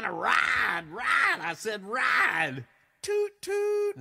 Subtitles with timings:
[0.00, 0.02] train.
[0.04, 1.40] We're gonna ride, ride.
[1.40, 2.64] I said ride.
[3.02, 3.96] Toot toot.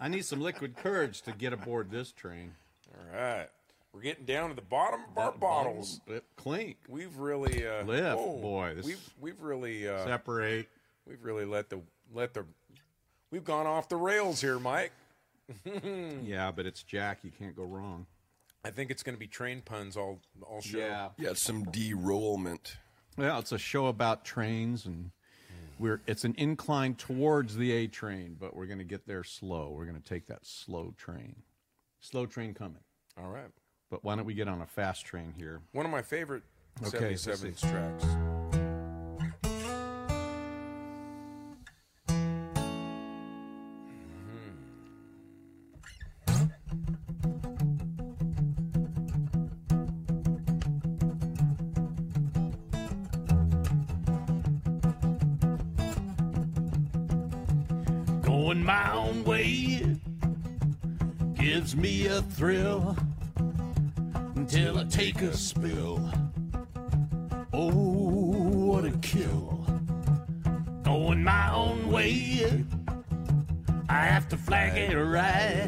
[0.00, 2.54] I need some liquid courage to get aboard this train.
[2.94, 3.48] All right.
[3.92, 6.00] We're getting down to the bottom of our bottles.
[6.06, 6.76] Bottom, clink.
[6.88, 10.68] We've really uh, Lift, whoa, boy, this- We've we've really uh, Separate.
[11.06, 11.80] we've really let the
[12.14, 12.44] let the
[13.30, 14.92] we've gone off the rails here, Mike.
[16.24, 17.18] Yeah, but it's Jack.
[17.22, 18.06] You can't go wrong.
[18.64, 20.78] I think it's going to be train puns all all show.
[20.78, 22.76] Yeah, yeah, some derollement.
[23.16, 25.10] Well, it's a show about trains, and
[25.78, 29.72] we're it's an incline towards the A train, but we're going to get there slow.
[29.76, 31.36] We're going to take that slow train.
[32.00, 32.82] Slow train coming.
[33.18, 33.50] All right.
[33.90, 35.60] But why don't we get on a fast train here?
[35.72, 36.42] One of my favorite
[36.86, 37.68] Okay, let's 77s see.
[37.68, 38.04] tracks.
[62.42, 62.96] Thrill
[64.34, 66.10] until I take a spill.
[67.52, 69.64] Oh, what a kill.
[70.82, 72.64] Going my own way,
[73.88, 75.61] I have to flag it right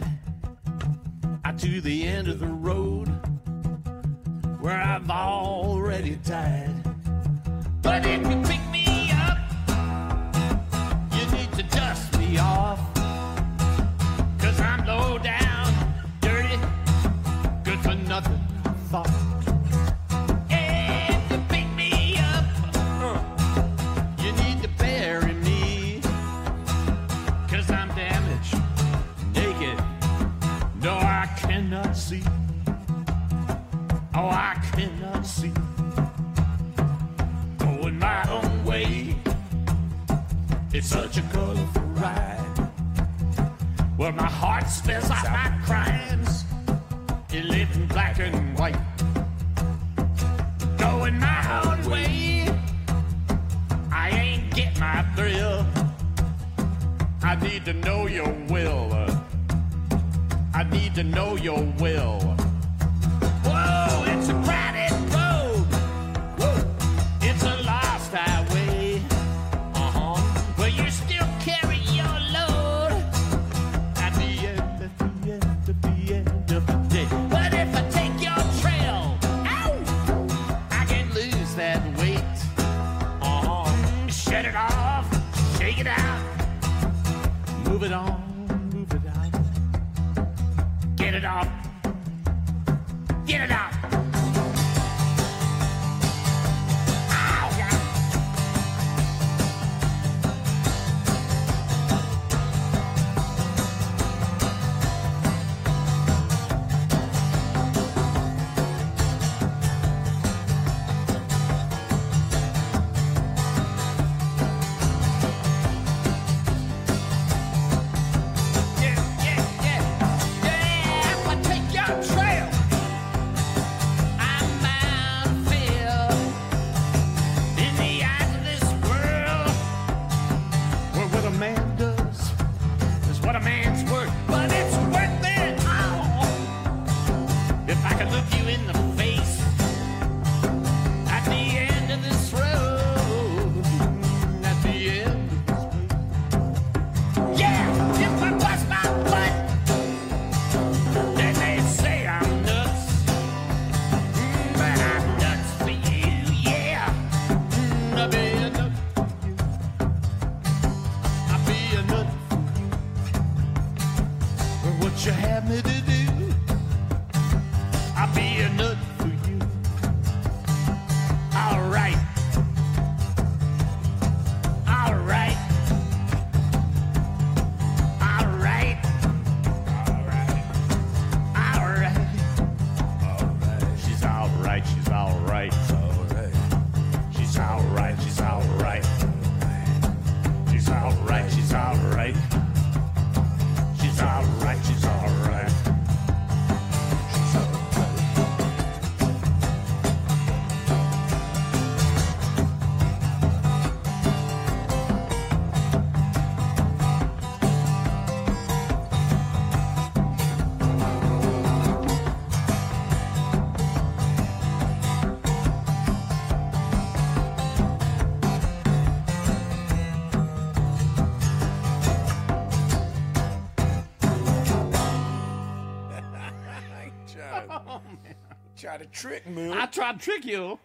[229.25, 229.53] trick me.
[229.53, 230.59] I tried to trick you.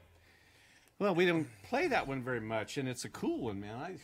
[0.99, 3.75] Well, we didn't play that one very much, and it's a cool one, man.
[3.77, 3.95] I,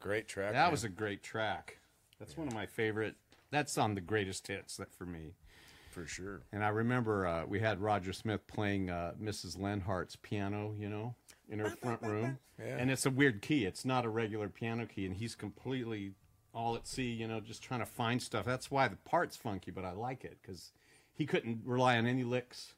[0.00, 0.52] Great track.
[0.52, 0.70] that man.
[0.70, 1.78] was a great track.
[2.18, 3.14] That's one of my favorite.
[3.50, 5.34] That's on the greatest hits that for me.
[5.90, 6.42] for sure.
[6.52, 9.56] And I remember uh, we had Roger Smith playing uh, Mrs.
[9.58, 11.14] Lenhart's piano, you know,
[11.48, 12.38] in her front room.
[12.58, 12.76] Yeah.
[12.78, 13.64] And it's a weird key.
[13.64, 16.12] It's not a regular piano key, and he's completely
[16.52, 18.44] all at sea, you know, just trying to find stuff.
[18.44, 20.72] That's why the part's funky, but I like it because
[21.12, 22.74] he couldn't rely on any licks.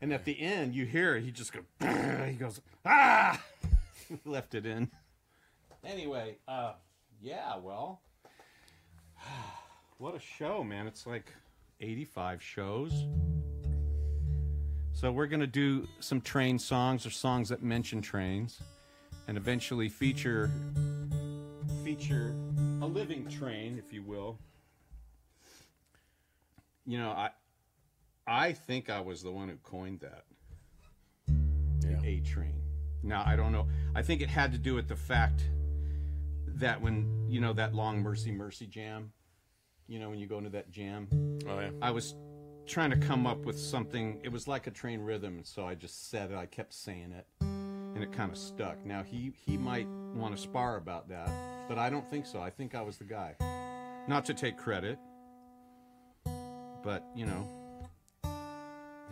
[0.00, 1.64] And at the end, you hear he just goes,
[2.28, 3.40] he goes, ah,
[4.24, 4.90] left it in.
[5.84, 6.72] Anyway, uh,
[7.20, 8.00] yeah, well,
[9.98, 10.86] what a show, man!
[10.86, 11.32] It's like
[11.80, 12.92] 85 shows.
[14.92, 18.60] So we're gonna do some train songs or songs that mention trains,
[19.28, 20.50] and eventually feature
[21.84, 22.34] feature
[22.80, 24.38] a living train, if you will.
[26.86, 27.30] You know, I
[28.26, 30.24] I think I was the one who coined that.
[31.86, 32.00] Yeah.
[32.02, 32.54] A train.
[33.02, 33.68] Now I don't know.
[33.94, 35.44] I think it had to do with the fact
[36.46, 39.12] that when you know that long Mercy Mercy jam,
[39.86, 41.08] you know when you go into that jam,
[41.46, 41.70] Oh yeah.
[41.82, 42.14] I was
[42.66, 44.20] trying to come up with something.
[44.22, 46.36] It was like a train rhythm, so I just said it.
[46.36, 48.84] I kept saying it, and it kind of stuck.
[48.86, 51.28] Now he he might want to spar about that,
[51.68, 52.40] but I don't think so.
[52.40, 53.34] I think I was the guy.
[54.08, 54.98] Not to take credit,
[56.82, 57.48] but you know,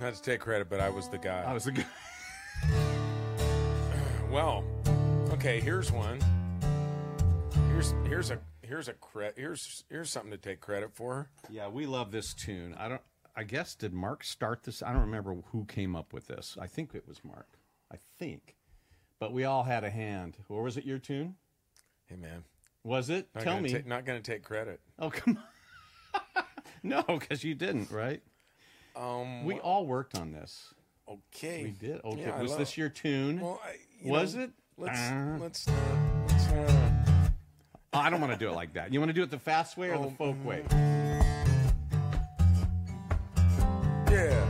[0.00, 1.44] Not to take credit, but I was the guy.
[1.46, 1.84] I was the guy.
[4.30, 4.64] Well,
[5.32, 5.60] okay.
[5.60, 6.18] Here's one.
[7.68, 11.28] Here's here's a here's a cre- here's here's something to take credit for.
[11.50, 12.74] Yeah, we love this tune.
[12.78, 13.02] I don't.
[13.36, 14.82] I guess did Mark start this?
[14.82, 16.56] I don't remember who came up with this.
[16.58, 17.58] I think it was Mark.
[17.92, 18.56] I think,
[19.20, 20.38] but we all had a hand.
[20.48, 21.34] Or was it your tune?
[22.06, 22.44] Hey man,
[22.84, 23.28] Was it?
[23.34, 23.70] not Tell me.
[23.70, 24.80] ta- not gonna take credit.
[24.98, 25.38] oh come
[26.34, 26.44] on.
[26.82, 28.22] no, because you didn't, right?
[28.96, 29.44] Um.
[29.44, 30.74] We all worked on this.
[31.08, 31.64] okay.
[31.64, 32.00] We did.
[32.04, 33.40] Okay, Yeah, was this your tune?
[33.40, 34.50] Well, I, you Was know, it?
[34.78, 35.36] Let's Uh.
[35.40, 35.76] let's not.
[36.28, 36.70] Let's not.
[37.94, 38.92] Oh, I don't want to do it like that.
[38.92, 40.62] You want to do it the fast way or the Oh, folk way?
[44.10, 44.48] Yeah.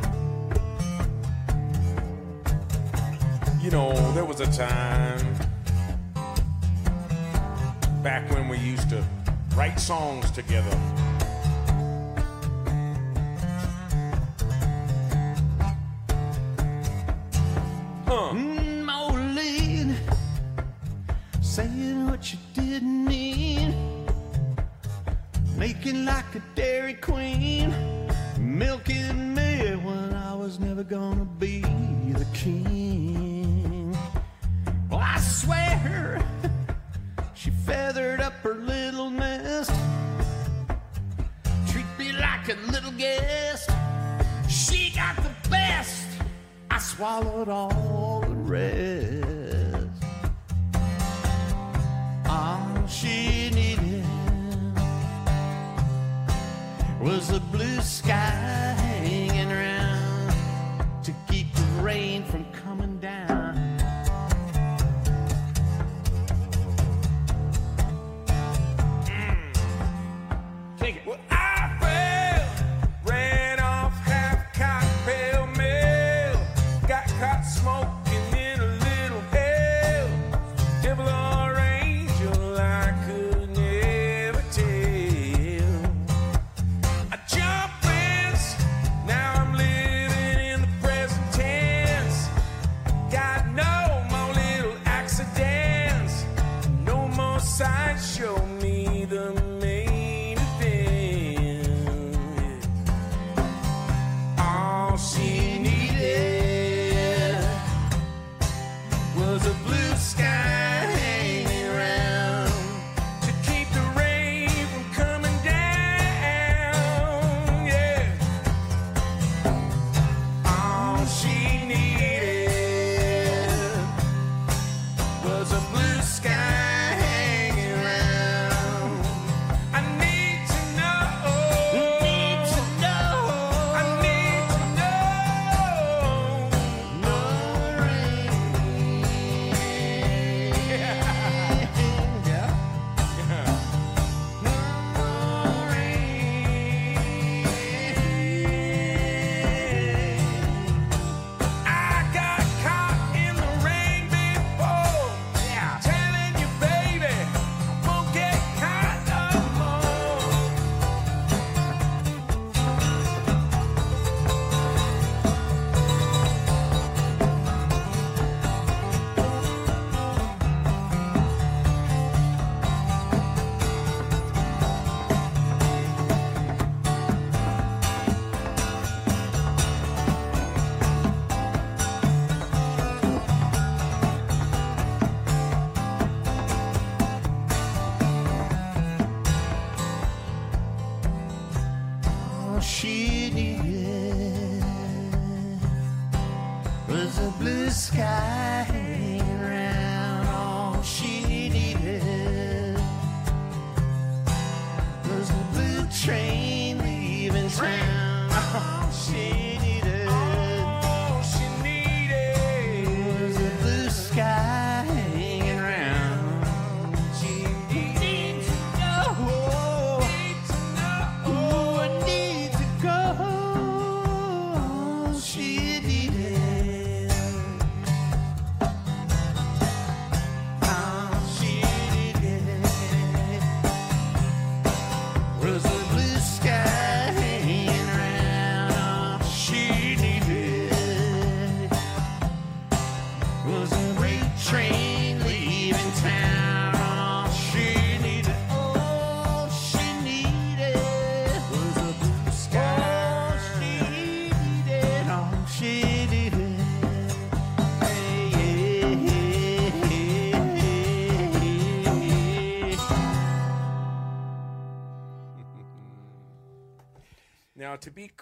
[3.61, 5.35] You know, there was a time
[8.03, 9.05] back when we used to
[9.57, 10.77] write songs together.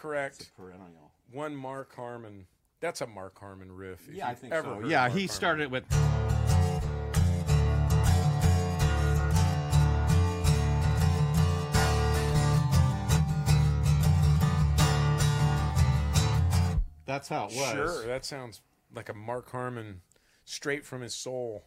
[0.00, 1.12] Correct, Perennial.
[1.30, 2.46] one Mark Harmon.
[2.80, 4.08] That's a Mark Harmon riff.
[4.10, 4.88] Yeah, I think ever so.
[4.88, 5.28] Yeah, Mark he Harmon.
[5.28, 5.84] started with.
[17.06, 17.72] That's how it was.
[17.72, 18.60] Sure, that sounds
[18.94, 20.02] like a Mark Harmon,
[20.44, 21.64] straight from his soul,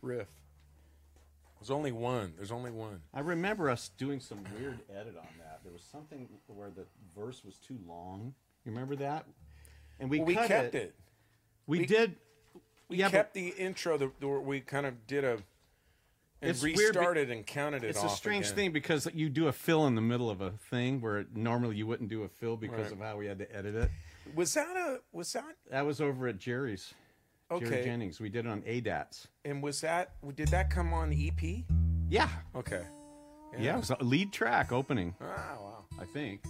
[0.00, 0.28] riff.
[1.58, 2.34] There's only one.
[2.36, 3.00] There's only one.
[3.12, 5.49] I remember us doing some weird edit on that.
[5.62, 6.84] There was something where the
[7.16, 8.34] verse was too long.
[8.64, 9.26] You remember that?
[9.98, 10.94] And we Well, we kept it.
[11.66, 12.16] We, We- did.
[12.88, 13.96] We yeah, kept the intro.
[13.96, 15.38] The, the we kind of did a
[16.42, 17.90] and It's weird be- and counted it.
[17.90, 18.56] it's a strange again.
[18.56, 21.86] thing because you do a fill in the middle of a thing where normally you
[21.86, 22.92] wouldn't do a fill because Right.
[22.92, 23.90] of how we had to edit it.
[24.34, 25.00] Was that a?
[25.12, 26.94] Was that That was over at Jerry's.
[27.50, 27.66] Okay.
[27.68, 27.84] Jerry?
[27.84, 28.20] Jennings.
[28.20, 29.26] We did it on ADATs.
[29.44, 30.12] And was that?
[30.34, 31.64] Did that come on EP?
[32.08, 32.28] Yeah.
[32.56, 32.82] Okay.
[33.58, 35.84] Yeah, it was a lead track opening, Ah, wow.
[36.00, 36.40] I think.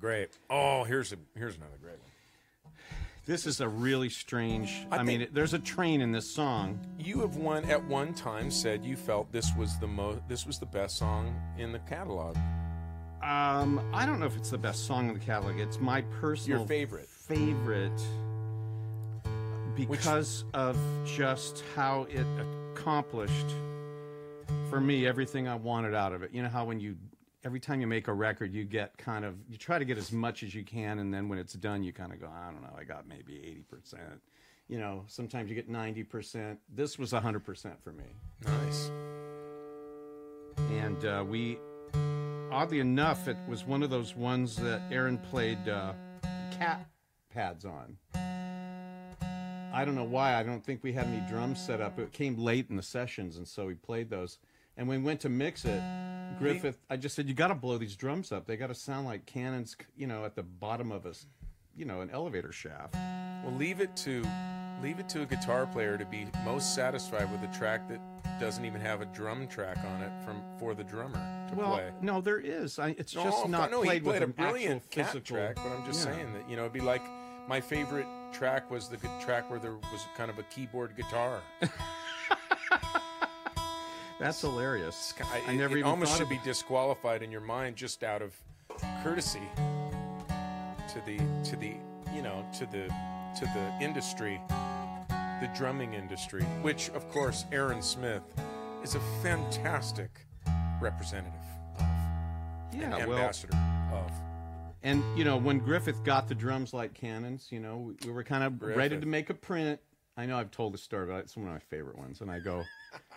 [0.00, 0.28] Great.
[0.48, 2.72] Oh, here's a here's another great one.
[3.26, 4.86] This is a really strange.
[4.90, 6.78] I, I mean, think- it, there's a train in this song.
[6.98, 10.58] You have one at one time said you felt this was the most this was
[10.58, 12.36] the best song in the catalog.
[13.22, 15.58] Um, I don't know if it's the best song in the catalog.
[15.58, 17.08] It's my personal Your favorite.
[17.08, 18.00] favorite
[19.74, 22.24] because of just how it
[22.78, 23.54] accomplished
[24.70, 26.30] for me everything I wanted out of it.
[26.32, 26.96] You know how when you
[27.44, 30.12] every time you make a record, you get kind of you try to get as
[30.12, 32.62] much as you can, and then when it's done, you kind of go, I don't
[32.62, 34.20] know, I got maybe eighty percent.
[34.68, 36.58] You know, sometimes you get ninety percent.
[36.72, 38.04] This was hundred percent for me
[38.44, 38.90] Nice.
[40.70, 41.58] and uh, we
[42.50, 45.92] oddly enough it was one of those ones that aaron played uh,
[46.50, 46.88] cat
[47.30, 47.96] pads on
[49.72, 51.98] i don't know why i don't think we had any drums set up.
[51.98, 54.38] It came late in the sessions and so we played those.
[54.76, 55.82] And when we went to mix it
[56.38, 58.46] griffith i just said you got to blow these drums up.
[58.46, 61.12] They got to sound like cannons you know at the bottom of a
[61.76, 62.94] you know an elevator shaft.
[63.44, 64.24] Well, leave it to
[64.82, 68.00] leave it to a guitar player to be most satisfied with a track that
[68.40, 71.20] doesn't even have a drum track on it from for the drummer
[71.50, 71.90] to well play.
[72.00, 72.78] no there is.
[72.78, 75.04] I, it's No, just not I know played he played with a an brilliant actual
[75.04, 76.14] physical track, but I'm just Yeah.
[76.14, 77.02] saying that you know it'd be like
[77.48, 81.40] my favorite track was the good track where there was kind of a keyboard guitar.
[84.20, 88.02] that's hilarious I, I never it even almost should be disqualified in your mind just
[88.02, 88.34] out of
[89.02, 89.42] courtesy
[90.88, 91.74] to the to the
[92.12, 92.92] you know to the
[93.38, 94.40] to the industry,
[95.40, 98.22] the drumming industry, which of course Aaron Smith
[98.82, 100.10] is a fantastic
[100.80, 101.34] representative
[101.78, 101.84] of,
[102.72, 103.56] yeah and well ambassador
[103.92, 104.10] of.
[104.88, 108.24] And you know, when Griffith got the drums like cannons, you know, we, we were
[108.24, 109.80] kind of ready to make a print.
[110.16, 112.22] I know I've told the story, but it's one of my favorite ones.
[112.22, 112.64] And I go,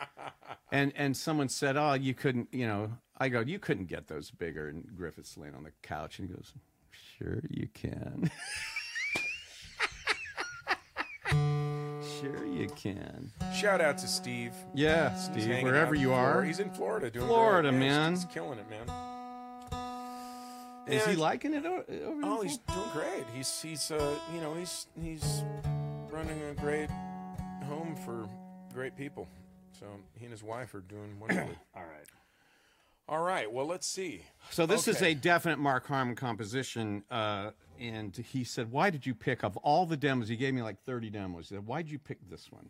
[0.74, 2.92] and and someone said, "Oh, you couldn't," you know.
[3.18, 6.36] I go, "You couldn't get those bigger." And Griffith's laying on the couch, and he
[6.36, 6.51] goes,
[7.18, 8.30] "Sure, you can."
[12.20, 13.32] sure, you can.
[13.56, 14.54] Shout out to Steve.
[14.75, 16.38] Yeah, Steve, wherever you Florida.
[16.40, 16.44] are.
[16.44, 17.80] He's in Florida doing Florida, great.
[17.82, 18.12] Yeah, he's- man.
[18.16, 19.11] He's, killing it, man.
[20.88, 23.23] Is he liking it o- over Oh, he's doing great.
[23.35, 25.43] He's he's uh you know he's he's
[26.11, 26.89] running a great
[27.67, 28.27] home for
[28.73, 29.27] great people.
[29.79, 29.85] So
[30.17, 31.57] he and his wife are doing wonderfully.
[31.75, 32.07] All right.
[33.07, 33.51] All right.
[33.51, 34.24] Well, let's see.
[34.51, 39.13] So this is a definite Mark Harmon composition, uh, and he said, "Why did you
[39.13, 41.50] pick of all the demos?" He gave me like thirty demos.
[41.50, 42.70] He said, "Why did you pick this one?"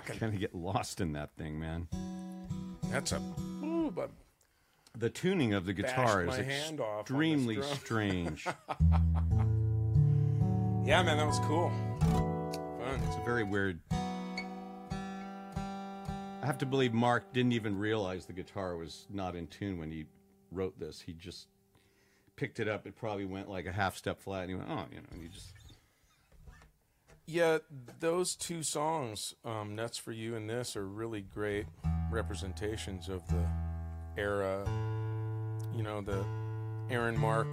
[0.00, 0.18] Rocking.
[0.18, 1.88] kind of get lost in that thing, man.
[2.90, 3.20] That's a.
[3.62, 4.10] Ooh, but
[4.98, 8.44] The tuning of the guitar is my hand off on this extremely strange.
[10.84, 11.70] yeah, man, that was cool.
[12.00, 13.00] Fun.
[13.06, 13.78] It's a very weird.
[16.42, 19.90] I have to believe Mark didn't even realize the guitar was not in tune when
[19.90, 20.06] he
[20.50, 21.00] wrote this.
[21.00, 21.48] He just
[22.36, 22.86] picked it up.
[22.86, 25.22] It probably went like a half step flat, and he went, "Oh, you know," and
[25.22, 25.52] he just.
[27.26, 27.58] Yeah,
[28.00, 31.66] those two songs, um, "Nuts for You" and this, are really great
[32.10, 33.46] representations of the
[34.16, 34.64] era.
[35.76, 36.24] You know, the
[36.90, 37.46] Aaron Mark,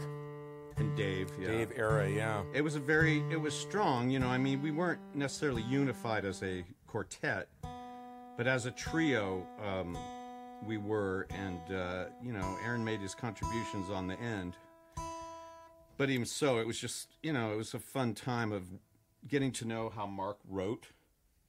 [0.78, 1.48] And Dave, yeah.
[1.48, 2.10] Dave era.
[2.10, 4.10] Yeah, It was a very, it was strong.
[4.10, 7.48] You know, I mean, we weren't necessarily unified as a quartet,
[8.38, 9.96] but as a trio, um,
[10.66, 11.28] we were.
[11.30, 14.56] And uh, you know, Aaron made his contributions on the end.
[15.98, 18.66] But even so, it was just, you know, it was a fun time of
[19.28, 20.88] getting to know how Mark wrote.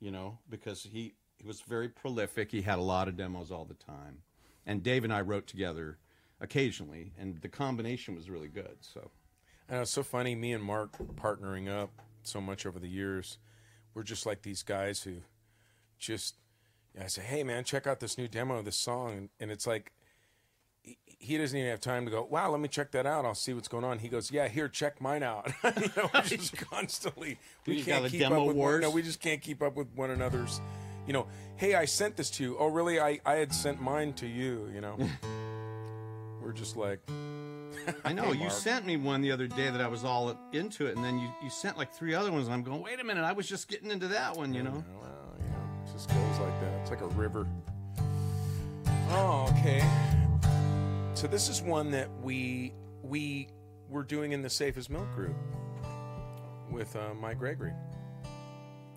[0.01, 2.51] You know, because he he was very prolific.
[2.53, 4.23] He had a lot of demos all the time,
[4.65, 5.99] and Dave and I wrote together
[6.41, 8.77] occasionally, and the combination was really good.
[8.81, 9.11] So.
[9.69, 10.35] and it's so funny.
[10.35, 11.91] Me and Mark partnering up
[12.23, 13.39] so much over the years.
[13.95, 15.23] We're just like these guys who
[15.99, 16.37] just.
[17.01, 19.69] I say, hey man, check out this new demo of this song, and, and it's
[19.69, 19.93] like
[21.19, 22.25] he- doesn't even have time to go.
[22.31, 23.25] Wow, let me check that out.
[23.25, 23.99] I'll see what's going on.
[23.99, 25.51] He goes, yeah, here, check mine out.
[25.65, 29.21] you know, we're just constantly we You can't keep up with one, no, we just
[29.21, 30.61] can't keep up with one another's.
[31.07, 31.27] You know,
[31.57, 32.57] hey, I sent this to you.
[32.59, 33.01] Oh, really?
[33.01, 34.71] I I had sent mine to you.
[34.75, 34.99] You know,
[36.43, 37.01] we're just like,
[38.05, 40.87] I know Hey, you sent me one the other day that I was all into
[40.87, 43.05] it, and then you, you sent like three other ones, and I'm going, wait a
[43.05, 44.85] minute, I was just getting into that one, you know.
[45.01, 46.73] well, you know, it just goes like that.
[46.83, 47.47] It's like a river.
[49.11, 49.83] Oh, okay.
[51.19, 53.49] So this is one that we we
[53.89, 55.35] were doing in the Safe as Milk group
[56.71, 57.73] with uh, Mike Gregory.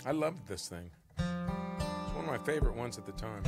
[0.05, 0.91] I loved this thing.
[1.17, 3.41] It's one of my favorite ones at the time.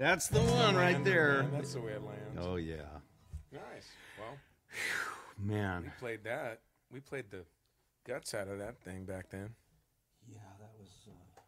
[0.00, 0.10] The one.
[0.10, 1.36] That's the one right there.
[1.38, 2.38] Land, That's the way it lands.
[2.40, 2.76] Oh yeah,
[3.52, 3.88] Nice.
[4.18, 4.36] Well,
[5.38, 5.82] man.
[5.84, 6.60] We played that.
[6.92, 7.44] We played the
[8.06, 9.50] guts out of that thing back then.
[10.28, 10.88] Yeah, that was.
[11.08, 11.40] Uh...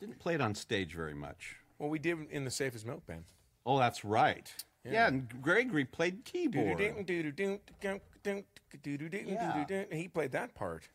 [0.00, 1.56] Didn't play it on stage very much.
[1.78, 3.24] Well, we did in the Safest as Milk Band.
[3.64, 4.52] Oh, that's right.
[4.84, 6.78] Yeah, and Gregory played keyboard.
[6.78, 6.92] Yeah.
[9.90, 10.88] He played that part.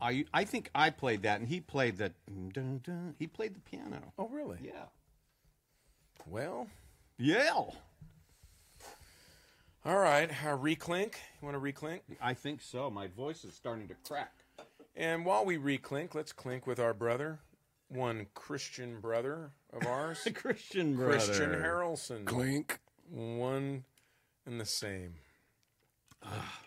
[0.00, 2.12] I I think I played that, and he played that.
[2.52, 4.12] dun, dun, He played the piano.
[4.18, 4.58] Oh, really?
[4.62, 4.84] Yeah.
[6.26, 6.68] Well,
[7.18, 7.50] Yeah.
[9.84, 10.30] all right.
[10.30, 11.14] A reclink.
[11.40, 12.00] You want to reclink?
[12.20, 12.90] I think so.
[12.90, 14.32] My voice is starting to crack.
[14.94, 17.40] And while we reclink, let's clink with our brother,
[17.88, 21.14] one Christian brother of ours, Christian brother.
[21.16, 22.24] Christian Harrelson.
[22.26, 22.78] Clink.
[23.10, 23.84] One
[24.46, 25.14] and the same.
[26.22, 26.60] Ah.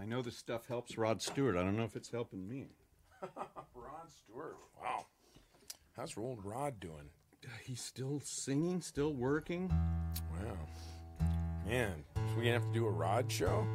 [0.00, 1.56] I know this stuff helps Rod Stewart.
[1.56, 2.68] I don't know if it's helping me.
[3.74, 4.56] Rod Stewart.
[4.80, 5.06] Wow.
[5.96, 7.10] How's old Rod doing?
[7.64, 9.68] He's still singing, still working.
[10.32, 11.26] Wow.
[11.66, 13.66] Man, so we gonna have to do a Rod show?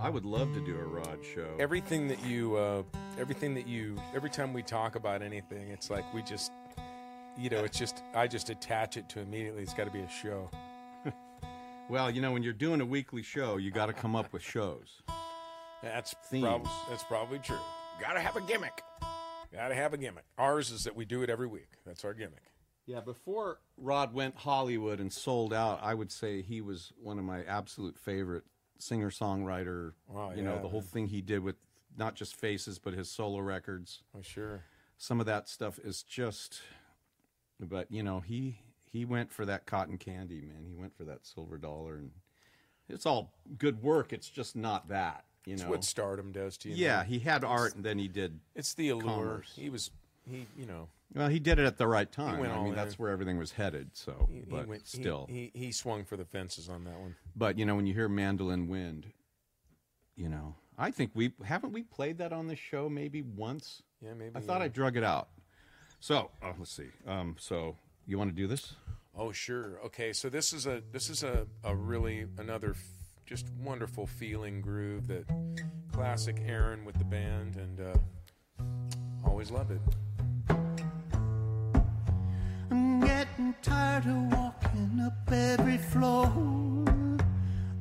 [0.00, 1.56] I would love to do a Rod show.
[1.58, 2.82] Everything that you, uh,
[3.18, 6.52] everything that you, every time we talk about anything, it's like we just,
[7.36, 9.62] you know, it's just, I just attach it to immediately.
[9.62, 10.50] It's got to be a show.
[11.88, 14.42] well, you know, when you're doing a weekly show, you got to come up with
[14.42, 15.02] shows.
[15.82, 16.44] That's Themes.
[16.44, 17.58] probably that's probably true.
[18.00, 18.82] Got to have a gimmick.
[19.52, 20.24] Got to have a gimmick.
[20.36, 21.68] Ours is that we do it every week.
[21.86, 22.42] That's our gimmick.
[22.88, 27.24] Yeah, before Rod went Hollywood and sold out, I would say he was one of
[27.24, 28.44] my absolute favorite
[28.78, 29.92] singer songwriter.
[30.08, 30.62] Wow, you know, yeah.
[30.62, 31.56] the whole thing he did with
[31.98, 34.04] not just Faces, but his solo records.
[34.16, 34.64] Oh, sure.
[34.96, 36.62] Some of that stuff is just,
[37.60, 38.58] but you know, he
[38.90, 40.64] he went for that cotton candy, man.
[40.66, 42.12] He went for that silver dollar, and
[42.88, 44.14] it's all good work.
[44.14, 45.68] It's just not that, you It's know.
[45.68, 46.76] what stardom does to you.
[46.76, 47.06] yeah, man.
[47.06, 48.40] he had art, and then he did.
[48.54, 49.04] It's the allure.
[49.04, 49.52] Commerce.
[49.54, 49.90] He was,
[50.26, 52.42] he, you know, Well, he did it at the right time.
[52.42, 53.90] I mean, that's where everything was headed.
[53.94, 57.16] So, he, he but went, still, he, he swung for the fences on that one.
[57.34, 59.06] But you know, when you hear Mandolin Wind,
[60.16, 63.82] you know, I think we haven't we played that on the show maybe once.
[64.02, 64.32] Yeah, maybe.
[64.36, 64.66] I thought yeah.
[64.66, 65.28] I drug it out.
[66.00, 66.88] So oh, let's see.
[67.06, 68.74] Um, so you want to do this?
[69.16, 69.80] Oh, sure.
[69.86, 72.82] Okay, so this is a this is a, a really another f-
[73.26, 75.24] just wonderful feeling groove that
[75.92, 77.94] classic Aaron with the band and uh,
[79.24, 79.80] always loved it.
[83.48, 86.26] Getting tired of walking up every floor.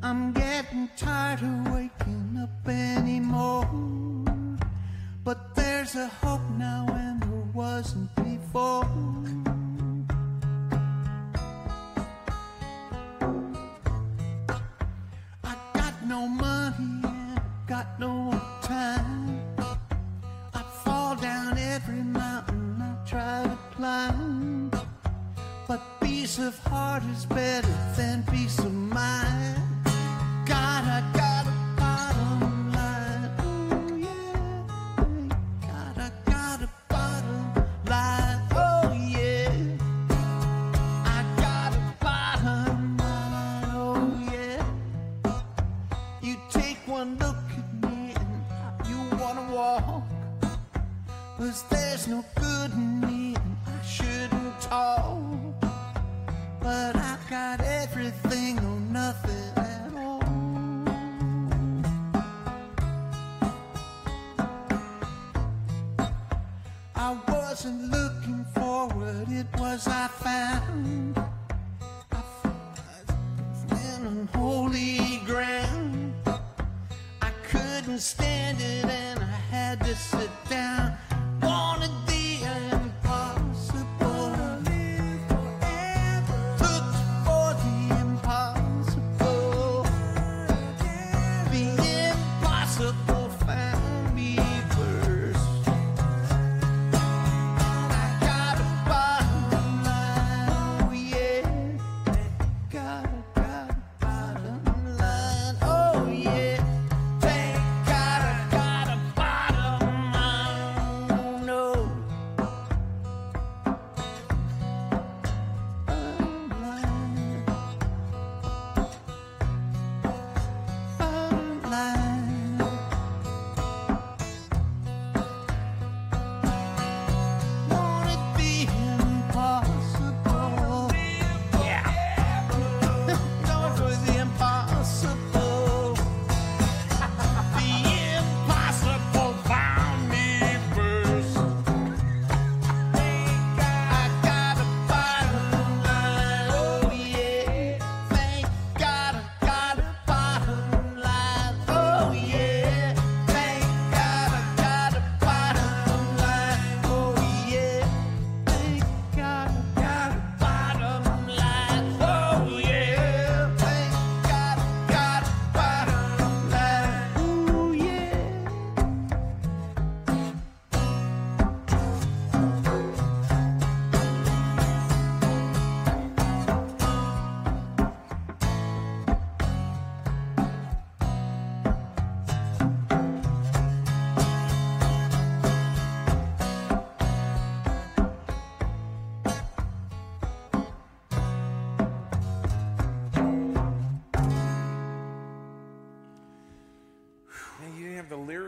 [0.01, 3.67] I'm getting tired of waking up anymore.
[5.23, 9.46] But there's a hope now and there wasn't before.
[26.97, 27.87] Heart is better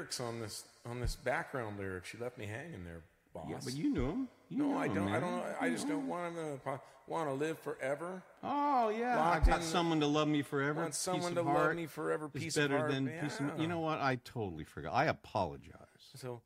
[0.10, 2.10] lyrics on this on this background lyrics.
[2.10, 3.02] She left me hanging there,
[3.34, 3.46] boss.
[3.50, 4.28] Yeah, but you knew him.
[4.50, 5.10] You no, knew I don't.
[5.10, 5.32] I don't.
[5.38, 5.44] know.
[5.62, 6.08] I You just know don't him.
[6.10, 8.24] want to want to live forever.
[8.44, 10.82] Oh yeah, I got someone to love me forever.
[10.82, 12.30] Want someone to love me forever.
[12.30, 12.92] Piece of better heart.
[12.92, 13.22] than yeah.
[13.22, 13.60] piece of.
[13.60, 14.00] You know what?
[14.00, 14.94] I totally forgot.
[14.94, 15.76] I apologize.
[16.16, 16.42] So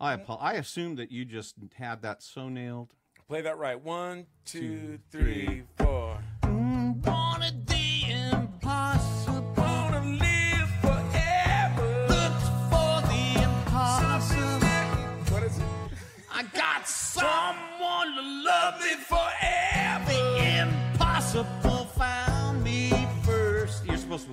[0.00, 2.94] I apo- I assumed that you just had that so nailed.
[3.28, 3.80] play that right.
[3.80, 6.03] One, two, Two, three, four.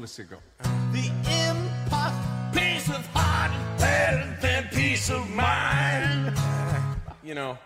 [0.02, 0.18] First.
[0.20, 0.28] You're supposed to listen.
[0.30, 0.38] Go.
[0.92, 1.08] The
[1.50, 6.38] impossible piece of heart better than peace of mind.
[7.24, 7.58] You know,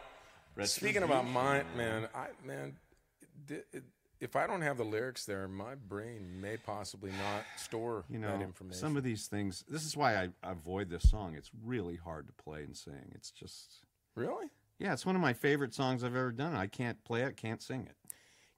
[0.64, 2.78] speaking about mind, man, I man,
[3.46, 3.84] di- it-
[4.22, 8.42] if I don't have the lyrics there, my brain may possibly not store You that
[8.42, 8.80] information.
[8.80, 9.64] some of these things.
[9.68, 11.36] This is why I avoid this song.
[11.36, 13.12] It's really hard to play and sing.
[13.14, 13.84] It's just.
[14.16, 14.48] really?
[14.80, 16.54] Yeah, it's one of my favorite songs I've ever done.
[16.56, 17.96] I can't play it, can't sing it.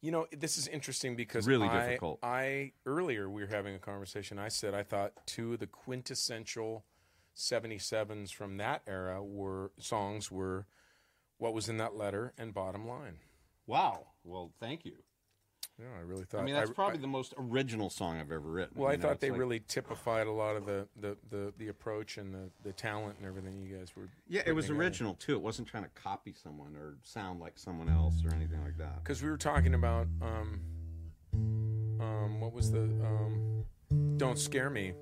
[0.08, 2.20] You know, this is interesting because Really I, difficult.
[2.24, 4.40] I earlier we were having a conversation.
[4.40, 6.86] I said I thought two of the quintessential
[7.36, 10.66] 77s from that era were songs were
[11.40, 13.18] what was in that letter and bottom line.
[13.66, 14.08] Wow.
[14.24, 14.94] Well, thank you.
[15.80, 16.42] Yeah, I really thought.
[16.42, 18.74] I mean, that's I- probably the most original song I've ever written.
[18.80, 21.68] Well, I you thought they like- really typified a lot of the, the, the, the
[21.68, 24.10] approach and the, the talent and everything you guys were.
[24.28, 25.36] Yeah, it was original too.
[25.36, 29.04] It wasn't trying to copy someone or sound like someone else or anything like that.
[29.04, 30.60] Because we were talking about um,
[32.02, 33.64] um, what was the um,
[34.18, 34.94] "Don't Scare Me,"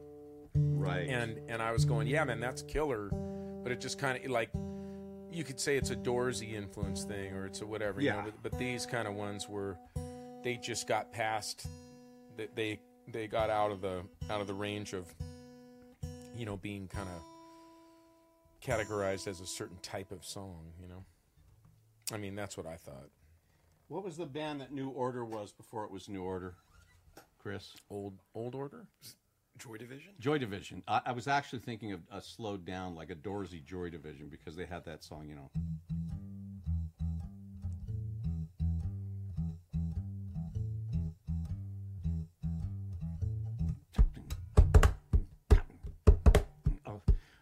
[0.55, 1.07] Right.
[1.07, 3.09] and and I was going, yeah, man, that's killer,
[3.63, 4.49] but it just kind of like
[5.31, 7.99] you could say it's a Doorsy influence thing or it's a whatever.
[8.01, 8.15] You Yeah.
[8.17, 9.77] know, but, but these kind of ones were
[10.45, 11.67] they just got past
[12.37, 15.11] that they they got out of the out of the range of
[16.37, 17.23] you know being kind of
[18.63, 20.71] categorized as a certain type of song.
[20.79, 21.03] You know,
[22.13, 23.09] I mean that's what I thought.
[23.87, 26.53] what was the band that New Order was before it was New Order?
[27.39, 27.73] Chris.
[27.89, 28.85] Old old order.
[29.57, 30.13] Joy Division?
[30.19, 30.83] Joy Division.
[30.87, 34.55] I, I was actually thinking of a slowed down, like a Doorsy Joy Division, because
[34.55, 35.49] they had that song, you know.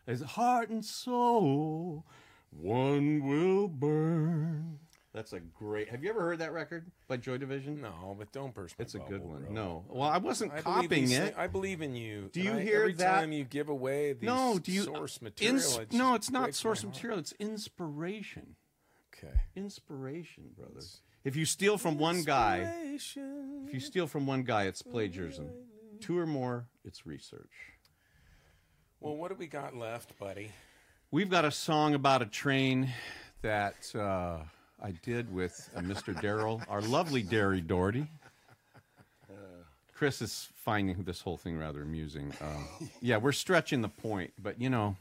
[0.06, 2.06] As heart and soul,
[2.52, 4.80] one will burn.
[5.14, 5.90] That's a great.
[5.90, 7.80] Have you ever heard that record by Joy Division?
[7.82, 8.78] No, but don't burst.
[8.80, 9.44] my It's a good bubble, one.
[9.44, 9.52] bro.
[9.54, 9.86] No.
[9.88, 11.36] Well, I wasn't I believe copying these it.
[11.36, 12.30] thi- I believe in you.
[12.34, 14.82] Do and you I- hear every that- time you give away these no, do you
[14.82, 15.80] uh, source ins- material?
[15.82, 16.94] it no, it's not breaks my source heart.
[16.96, 17.20] material.
[17.20, 18.56] It's inspiration.
[19.16, 19.34] Okay.
[19.56, 21.02] Inspiration, brothers.
[21.24, 23.16] If you steal from one guy, if
[23.74, 25.48] you steal from one guy, it's plagiarism.
[26.02, 27.52] Two or more, it's research.
[29.04, 30.50] Well, what do we got left, buddy?
[31.12, 32.90] We've got a song about a train
[33.42, 34.38] that uh,
[34.82, 36.16] I did with uh, Mr.
[36.22, 38.08] Daryl, our lovely Derry Doherty.
[39.94, 42.32] Chris is finding this whole thing rather amusing.
[42.42, 44.96] Uh, yeah, we're stretching the point, but you know,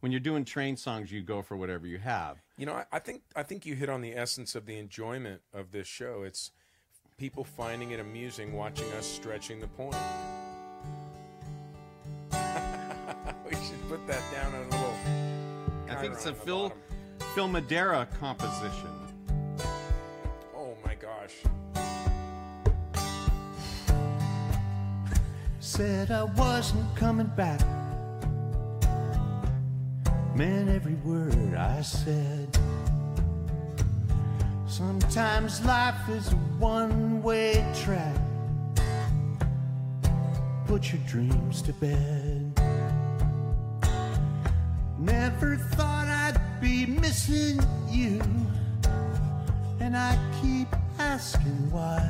[0.00, 2.38] when you're doing train songs, you go for whatever you have.
[2.56, 5.42] You know, I, I think I think you hit on the essence of the enjoyment
[5.52, 6.22] of this show.
[6.22, 6.50] It's
[7.18, 9.96] people finding it amusing watching us stretching the point.
[13.88, 14.94] We put that down on a little.
[15.88, 17.34] I think it's a Chiron on the Phil bottom.
[17.34, 18.90] Phil Madeira composition.
[20.54, 21.36] Oh my gosh.
[25.60, 27.62] Said I wasn't coming back.
[30.34, 32.58] Meant every word I said.
[34.66, 38.16] Sometimes life is a one way track.
[40.66, 42.27] Put your dreams to bed.
[45.40, 48.20] Never thought I'd be missing you.
[49.78, 50.66] And I keep
[50.98, 52.02] asking why.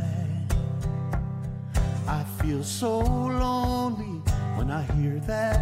[2.07, 4.23] I feel so lonely
[4.57, 5.61] when I hear that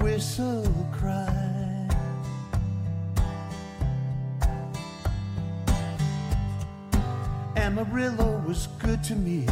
[0.00, 1.88] whistle cry.
[7.54, 9.46] Amarillo was good to me.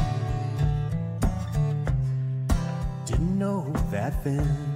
[3.06, 4.71] Didn't know that then.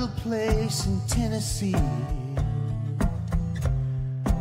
[0.00, 1.74] Little place in Tennessee.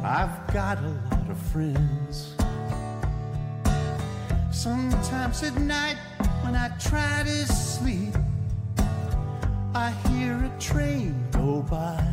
[0.03, 2.33] I've got a lot of friends.
[4.51, 5.97] Sometimes at night
[6.43, 8.15] when I try to sleep,
[9.75, 12.07] I hear a train go by.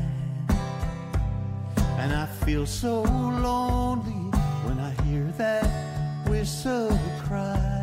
[1.98, 4.12] And I feel so lonely
[4.64, 5.66] when I hear that
[6.28, 7.75] whistle cry.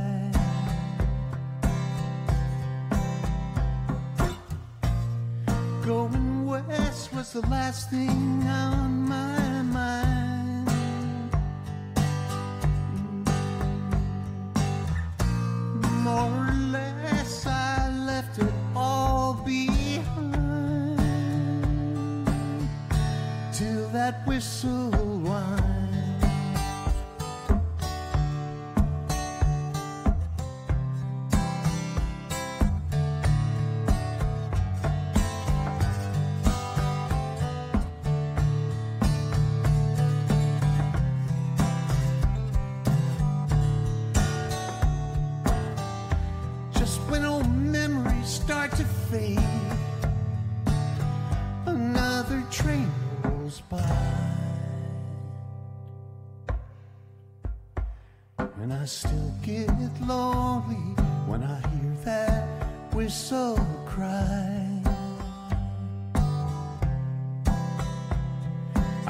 [7.34, 10.03] The last thing on my mind.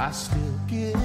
[0.04, 1.03] I still get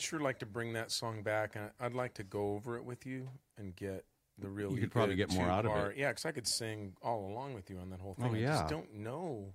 [0.00, 2.84] I'd sure like to bring that song back, and I'd like to go over it
[2.86, 3.28] with you
[3.58, 4.06] and get
[4.38, 4.72] the real.
[4.72, 5.98] You could probably get more out of it.
[5.98, 8.32] Yeah, because I could sing all along with you on that whole oh, thing.
[8.32, 8.52] Oh, I yeah.
[8.60, 9.52] just don't know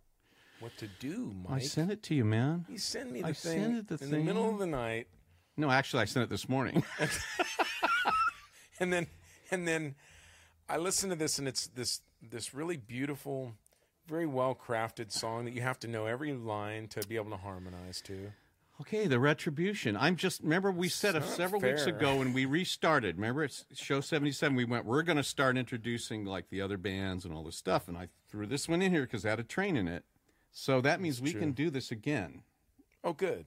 [0.59, 1.63] what to do, Mike.
[1.63, 2.63] I sent it to you, man.
[2.69, 5.07] You send me the I thing sent it the in the middle of the night,
[5.57, 6.83] No, actually, I sent it this morning.
[8.79, 9.07] and then
[9.49, 9.95] and then
[10.69, 13.53] I listen to this, and it's this this really beautiful,
[14.07, 17.37] very well crafted song that you have to know every line to be able to
[17.37, 18.31] harmonize to.
[18.81, 19.95] Okay, the retribution.
[19.95, 23.15] I'm just remember we It's not several weeks ago when we restarted.
[23.15, 27.23] Remember it's show 77 we went we're going to start introducing like the other bands
[27.23, 29.43] and all this stuff and I threw this one in here cuz it had a
[29.43, 30.03] train in it.
[30.51, 31.39] So that means we true.
[31.39, 32.43] can do this again.
[33.03, 33.45] Oh, good.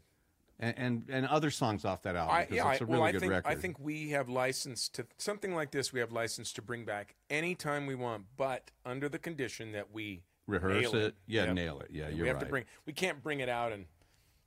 [0.59, 3.03] And and, and other songs off that album I, yeah, it's I, a really well,
[3.03, 3.51] I good think record.
[3.51, 5.93] I think we have license to something like this.
[5.93, 10.23] We have license to bring back anytime we want, but under the condition that we
[10.47, 10.95] rehearse it.
[10.95, 11.15] it.
[11.27, 11.55] Yeah, Yep.
[11.55, 11.91] nail it.
[11.91, 12.21] Yeah, you're right.
[12.21, 12.45] we have right.
[12.45, 12.65] to bring.
[12.87, 13.85] We can't bring it out and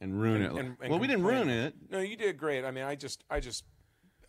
[0.02, 0.60] and ruin and- it.
[0.60, 1.76] and- and well, we didn't ruin it.
[1.90, 2.66] No, you did great.
[2.66, 3.64] I mean, I just, I just,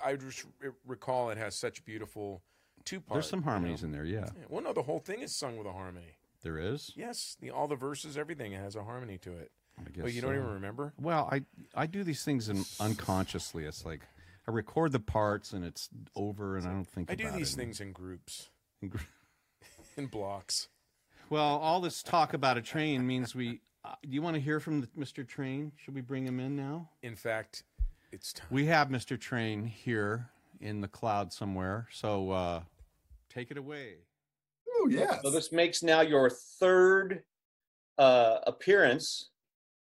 [0.04, 0.44] I just
[0.86, 2.42] recall it has such beautiful
[2.84, 3.14] two parts.
[3.26, 4.04] There's some harmonies in there.
[4.04, 6.18] Yeah, Well, no, the whole thing is sung with a harmony.
[6.42, 6.92] there is.
[6.96, 9.50] Yes, the all the verses, everything has a harmony to it.
[9.78, 10.04] I guess.
[10.04, 10.36] Oh, you don't so.
[10.40, 10.92] even remember?
[11.00, 11.42] Well, I
[11.74, 13.64] I do these things in, unconsciously.
[13.64, 14.00] It's like
[14.46, 17.56] I record the parts and it's over, and I don't think I do these it.
[17.56, 18.50] things in groups,
[18.82, 18.98] In gr-
[19.96, 20.68] in blocks.
[21.30, 23.60] Well, all this talk about a train means we.
[23.84, 25.26] Uh, do you want to hear from the, Mr.
[25.26, 25.72] Train?
[25.76, 26.88] Should we bring him in now?
[27.02, 27.64] In fact,
[28.12, 28.46] it's time.
[28.50, 29.18] We have Mr.
[29.18, 30.28] Train here
[30.60, 31.88] in the cloud somewhere.
[31.92, 32.60] So uh,
[33.28, 33.94] take it away.
[34.74, 35.18] Oh yes.
[35.22, 37.22] So this makes now your third
[37.98, 39.30] uh, appearance,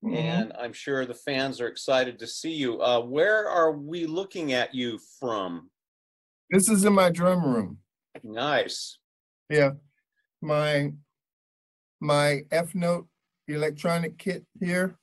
[0.04, 0.14] Mhm.
[0.16, 2.80] and I'm sure the fans are excited to see you.
[2.80, 5.68] Uh, where are we looking at you from?
[6.50, 7.78] This is in my drum room.
[8.22, 8.98] Nice.
[9.50, 9.72] Yeah,
[10.40, 10.92] my
[12.00, 13.06] my EFNOTE
[13.54, 14.98] electronic kit here,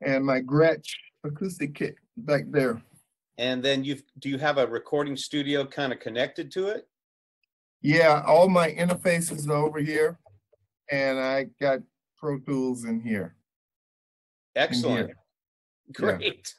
[0.00, 0.90] and my Gretsch
[1.24, 2.82] acoustic kit back there.
[3.38, 6.86] And then you do you have a recording studio kind of connected to it?
[7.82, 10.18] Yeah, all my interfaces are over here,
[10.90, 11.80] and I got
[12.16, 13.36] Pro Tools in here.
[14.56, 15.08] Excellent.
[15.08, 15.14] Yeah.
[15.92, 16.54] Great.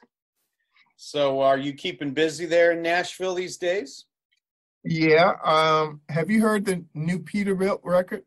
[0.96, 4.04] So are you keeping busy there in Nashville these days?
[4.84, 5.32] Yeah.
[5.44, 6.00] Um.
[6.08, 8.22] Have you heard the new Peterbilt record?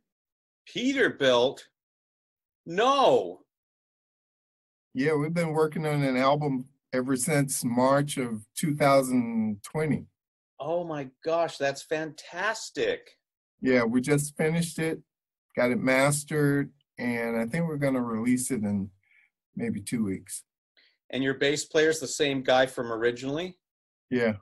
[0.68, 1.60] Peterbilt?
[2.70, 3.40] No.
[4.94, 10.06] Yeah, we've been working on an album ever since March of 2020.
[10.60, 13.10] Oh my gosh, that's fantastic.
[13.60, 15.02] Yeah, we just finished it,
[15.58, 18.92] got it mastered, and I think we're gonna release it in
[19.56, 20.44] maybe two weeks.
[21.10, 23.58] And your bass player's the same guy from originally?
[24.12, 24.34] Yeah.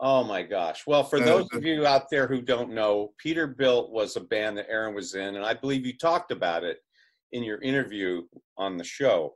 [0.00, 0.86] Oh my gosh.
[0.86, 4.58] Well, for Uh, those of you out there who don't know, Peterbilt was a band
[4.58, 6.82] that Aaron was in, and I believe you talked about it
[7.32, 8.22] in your interview
[8.56, 9.34] on the show.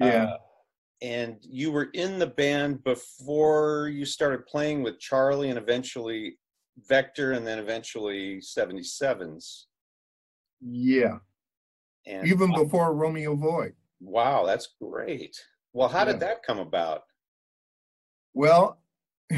[0.00, 0.24] Yeah.
[0.24, 0.36] Uh,
[1.02, 6.38] and you were in the band before you started playing with Charlie and eventually
[6.88, 9.64] Vector and then eventually 77s.
[10.60, 11.18] Yeah.
[12.06, 13.74] And Even before Romeo Void.
[14.00, 15.36] wow, that's great.
[15.72, 17.02] Well, how did that come about?
[18.34, 18.80] Well,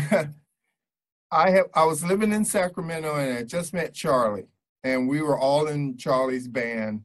[1.31, 4.49] I have I was living in Sacramento and I just met Charlie,
[4.85, 7.03] and we were all in Charlie's band.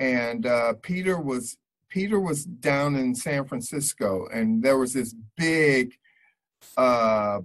[0.00, 1.56] And uh, Peter was
[1.88, 5.94] Peter was down in San Francisco, and there was this big
[6.76, 7.40] uh,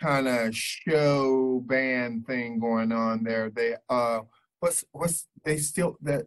[0.00, 3.50] kind of show band thing going on there.
[3.50, 4.20] They uh,
[4.60, 6.26] what's what's they still that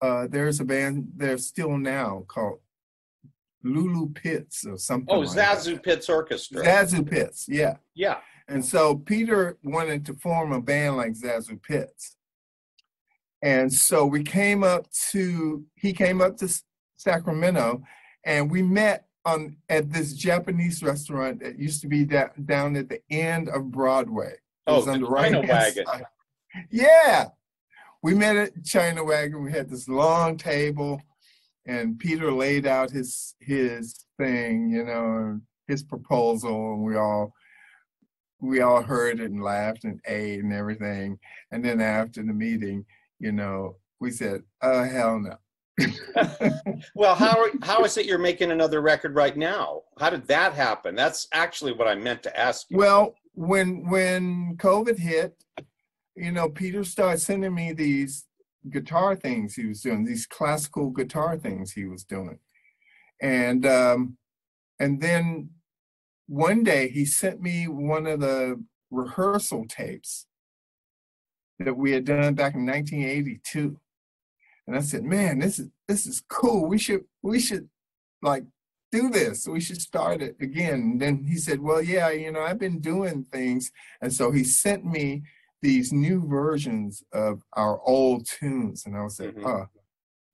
[0.00, 2.60] uh, there's a band there still now called
[3.62, 5.14] Lulu Pitts or something.
[5.14, 5.58] Oh, like that.
[5.58, 6.64] Zasu Pitts Orchestra.
[6.64, 7.76] Zasu Pitts, yeah.
[7.94, 8.18] yeah.
[8.48, 12.16] And so Peter wanted to form a band like Zasu Pitts.
[13.42, 16.48] And so we came up to, he came up to
[16.96, 17.82] Sacramento
[18.24, 22.88] and we met on at this Japanese restaurant that used to be da- down at
[22.88, 24.32] the end of Broadway.
[24.32, 25.86] It Oh, the on the China right-hand Wagon.
[25.86, 26.04] side.
[26.70, 27.26] Yeah.
[28.02, 29.44] We met at China Wagon.
[29.44, 31.00] We had this long table
[31.66, 37.32] and Peter laid out his his thing, you know, his proposal, and we all
[38.40, 41.18] we all heard it and laughed and ate and everything.
[41.50, 42.84] And then after the meeting,
[43.18, 45.36] you know, we said, "Oh hell no."
[46.94, 49.82] Well, how are, how is it you're making another record right now?
[49.98, 50.94] How did that happen?
[50.94, 52.78] That's actually what I meant to ask you.
[52.78, 55.42] Well, when when COVID hit,
[56.14, 58.24] you know, Peter started sending me these
[58.70, 62.38] guitar things he was doing, these classical guitar things he was doing,
[63.20, 64.16] and um,
[64.80, 65.50] and then
[66.26, 70.26] one day he sent me one of the rehearsal tapes
[71.58, 73.78] that we had done back in 1982,
[74.66, 76.66] and I said, "Man, this is this is cool.
[76.66, 77.68] We should we should
[78.22, 78.44] like
[78.92, 79.46] do this.
[79.48, 80.74] We should start it again.
[80.74, 83.70] And then he said, Well, yeah, you know, I've been doing things.
[84.00, 85.22] And so he sent me
[85.60, 88.86] these new versions of our old tunes.
[88.86, 89.44] And I was like, Mhm.
[89.44, 89.66] Oh,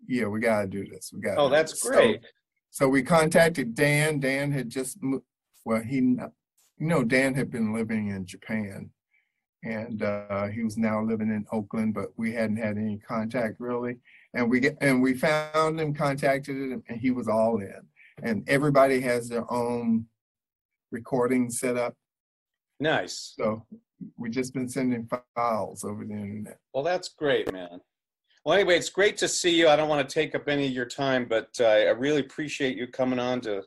[0.07, 1.11] yeah, we got to do this.
[1.15, 2.21] We got Oh, that's So- great.
[2.71, 4.21] So, we contacted Dan.
[4.21, 5.25] Dan had just moved.
[5.65, 6.31] Well, he, you
[6.79, 8.91] know, Dan had been living in Japan
[9.63, 13.97] and uh, he was now living in Oakland, but we hadn't had any contact really.
[14.35, 17.83] And we get, and we found him, contacted him, and he was all in
[18.23, 20.07] and everybody has their own
[20.91, 21.95] recording set up.
[22.81, 23.35] Nice.
[23.39, 23.67] So
[24.17, 26.59] we've just been sending files over the internet.
[26.75, 27.81] Well, that's great, man.
[28.45, 29.69] Well, anyway, it's great to see you.
[29.69, 32.77] I don't want to take up any of your time, but uh, I really appreciate
[32.77, 33.63] you coming on to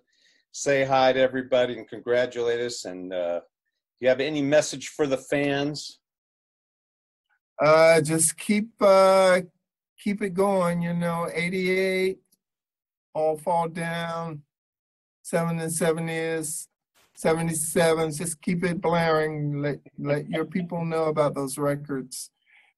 [0.52, 2.84] say hi to everybody and congratulate us.
[2.86, 3.42] And uh,
[4.00, 6.00] you have any message for the fans?
[7.62, 9.42] Uh, just keep uh,
[9.98, 10.82] keep it going.
[10.82, 12.18] You know, 88,
[13.14, 14.42] all fall down.
[15.22, 16.68] Seven and seven is
[17.16, 18.12] 77.
[18.12, 19.62] Just keep it blaring.
[19.62, 22.32] Let let your people know about those records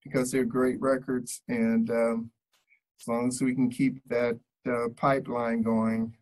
[0.03, 1.41] because they're great records.
[1.47, 2.31] And um,
[3.01, 4.39] as long as we can keep that
[4.69, 6.15] uh, pipeline going,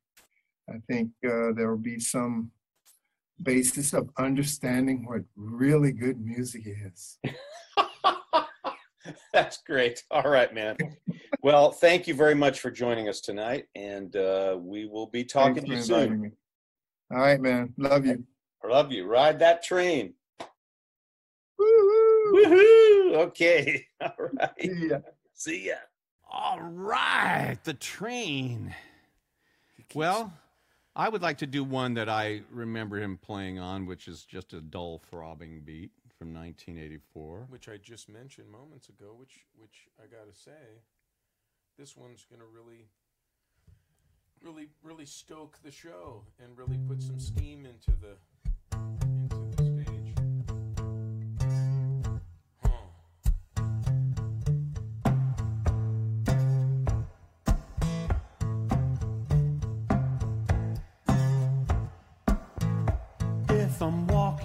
[0.69, 2.51] I think uh, there will be some
[3.41, 7.19] basis of understanding what really good music is.
[9.33, 10.03] That's great.
[10.11, 10.77] All right, man.
[11.41, 15.65] Well, thank you very much for joining us tonight, and uh, we will be talking
[15.65, 16.21] Thanks to you soon.
[16.21, 16.31] me.
[17.11, 17.73] All right, man.
[17.77, 18.23] Love you.
[18.63, 19.05] I love you.
[19.05, 20.13] Ride that train.
[21.59, 22.33] Woo-hoo.
[22.33, 23.15] Woohoo!
[23.27, 23.86] Okay.
[24.01, 24.49] All right.
[24.59, 24.97] See ya.
[25.33, 25.75] See ya.
[26.31, 28.73] All right, the train.
[29.93, 30.33] Well,
[30.95, 34.53] I would like to do one that I remember him playing on, which is just
[34.53, 37.47] a dull throbbing beat from 1984.
[37.49, 40.81] which I just mentioned moments ago, which which I gotta say,
[41.77, 42.87] this one's gonna really,
[44.41, 48.15] really, really stoke the show and really put some steam into the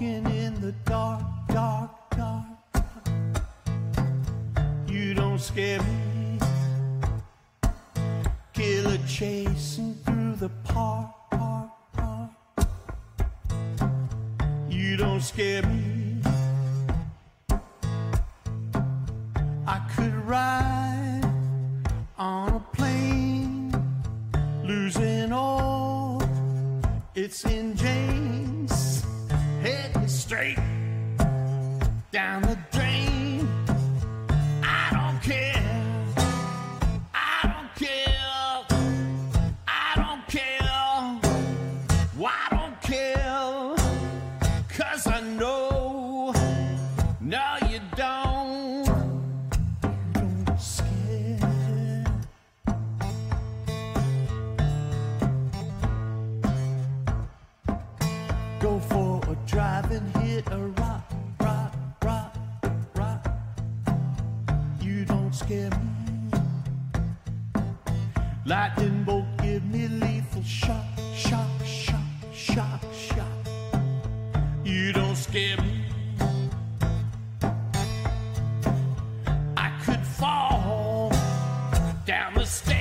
[0.01, 2.45] walking in the dark, dark, dark,
[4.89, 6.39] you don't scare me.
[8.53, 12.31] Killer chasing through the park, park, park.
[14.69, 16.17] You don't scare me.
[19.67, 21.23] I could ride
[22.19, 23.73] on a plane,
[24.65, 26.23] losing all
[27.15, 28.40] it's in heading
[30.31, 30.55] straight
[32.13, 32.57] down the
[75.31, 75.57] scare.
[79.57, 81.13] I could fall
[82.05, 82.80] down the stairs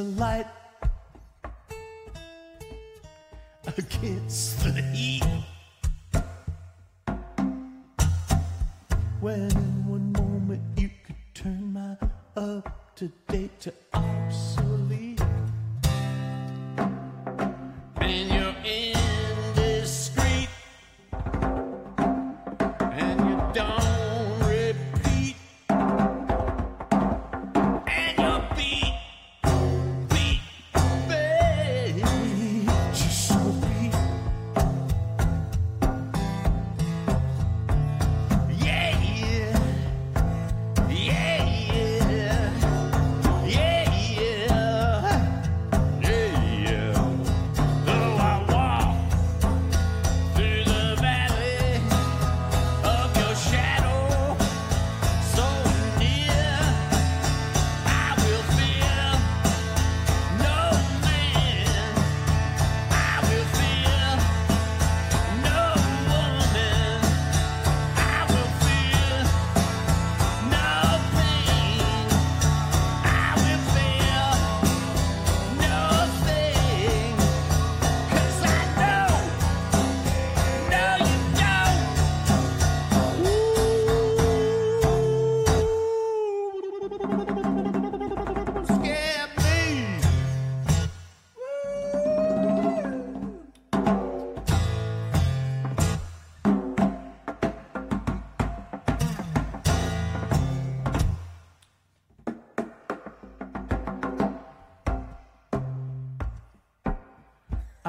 [0.00, 0.59] the light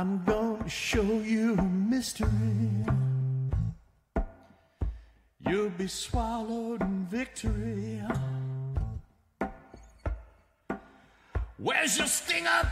[0.02, 1.56] I'm gonna show you
[1.88, 2.28] mystery.
[5.48, 8.02] You'll be swallowed in victory.
[11.60, 12.64] Where's your stinger?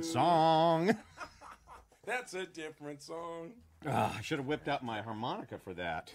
[0.00, 0.96] Different song.
[2.06, 3.52] That's a different song.
[3.86, 6.12] Ah, I should have whipped out my harmonica for that.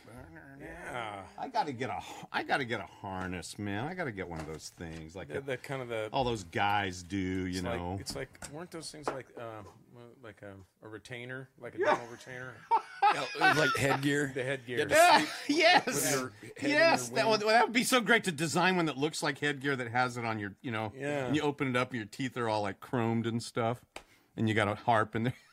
[0.60, 1.22] Yeah.
[1.38, 2.00] I gotta get a,
[2.32, 3.86] I gotta get a harness, man.
[3.86, 7.02] I gotta get one of those things like the kind of the all those guys
[7.02, 7.92] do, you it's know.
[7.92, 9.64] Like, it's like weren't those things like uh,
[10.24, 12.54] like a, a retainer, like a dental retainer?
[13.42, 14.32] Oh, like headgear.
[14.34, 14.88] The headgear.
[14.90, 17.10] Yeah, yes, head yes.
[17.10, 19.90] That would, that would be so great to design one that looks like headgear that
[19.90, 20.92] has it on your, you know.
[20.98, 21.26] Yeah.
[21.26, 23.82] And you open it up, and your teeth are all like chromed and stuff,
[24.36, 25.34] and you got a harp in there.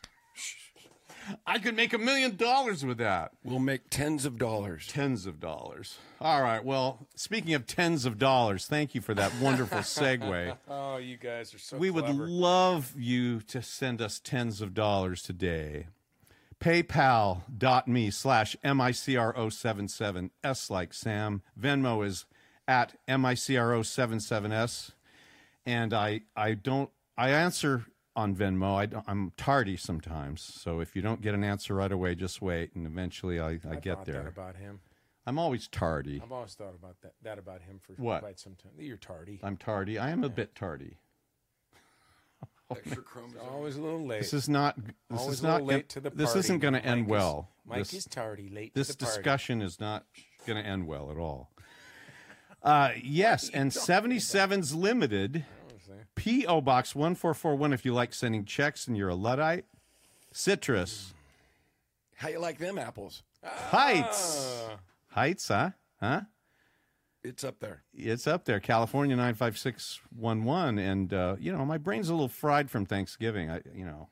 [1.46, 3.32] I could make a million dollars with that.
[3.44, 4.86] We'll make tens of dollars.
[4.88, 5.98] Tens of dollars.
[6.20, 6.64] All right.
[6.64, 10.56] Well, speaking of tens of dollars, thank you for that wonderful segue.
[10.68, 11.76] Oh, you guys are so.
[11.76, 15.86] we would love you to send us tens of dollars today.
[16.62, 21.42] PayPal.me slash MICRO77, S like Sam.
[21.60, 22.24] Venmo is
[22.68, 24.92] at MICRO77S.
[25.66, 28.94] And I, I don't, I answer on Venmo.
[28.96, 30.40] I, i'm tardy sometimes.
[30.40, 32.74] So if you don't get an answer right away, just wait.
[32.74, 34.22] And eventually I, I, I get there.
[34.22, 34.80] That about him.
[35.26, 36.20] I'm always tardy.
[36.22, 37.14] I've always thought about that.
[37.22, 38.20] That about him for What?
[38.20, 38.72] quite some time.
[38.78, 39.40] You're tardy.
[39.42, 39.98] I'm tardy.
[39.98, 40.98] I am a bit tardy.
[42.76, 43.42] Extra chromosomes.
[43.50, 44.20] Always a little late.
[44.20, 44.76] This is not.
[45.10, 46.38] This Always is a not late to the this party.
[46.40, 47.48] isn't going to Mike end is- well.
[47.64, 48.74] Mike this, is tardy, late.
[48.74, 49.16] this to the party.
[49.18, 50.04] discussion is not
[50.46, 51.50] going to end well at all.
[52.62, 55.44] Uh, yes, and 77's limited.
[56.14, 56.60] P.O.
[56.60, 59.64] Box 1441 if you like sending checks and you're a Luddite.
[60.32, 61.12] Citrus.
[62.16, 63.22] How you like them apples?
[63.44, 64.62] Heights.
[64.70, 64.76] Ah,
[65.08, 65.70] Heights, huh?
[66.00, 66.20] Huh?
[67.24, 67.82] It's up there.
[67.94, 70.78] It's up there, California 95611.
[70.78, 73.48] And, uh, you know, my brain's a little fried from Thanksgiving.
[73.50, 74.08] I, you know,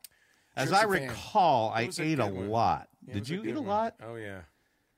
[0.56, 2.48] as Sure I a recall, I a ate a one.
[2.50, 2.88] lot.
[3.08, 3.68] it Did you good eat a one.
[3.68, 3.94] lot?
[4.02, 4.42] Oh yeah,